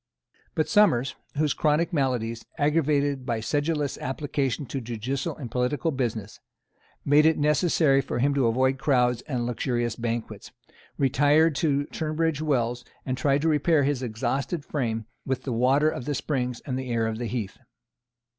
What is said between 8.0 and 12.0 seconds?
for him to avoid crowds and luxurious banquets, retired to